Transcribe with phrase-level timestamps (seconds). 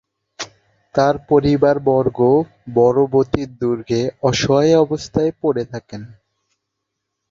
[0.95, 2.19] তাঁর পরিবারবর্গ
[2.75, 6.01] বড়বতি দুর্গে অসহায় অবস্থায় পড়ে থাকেন।